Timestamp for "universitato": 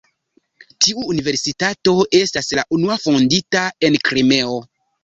1.15-1.95